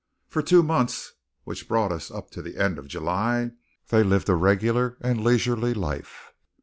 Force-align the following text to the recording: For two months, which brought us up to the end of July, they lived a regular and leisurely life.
For 0.27 0.41
two 0.41 0.63
months, 0.63 1.13
which 1.43 1.67
brought 1.67 1.91
us 1.91 2.09
up 2.09 2.31
to 2.31 2.41
the 2.41 2.57
end 2.57 2.79
of 2.79 2.87
July, 2.87 3.51
they 3.89 4.01
lived 4.01 4.29
a 4.29 4.33
regular 4.35 4.97
and 5.01 5.23
leisurely 5.23 5.75
life. 5.75 6.33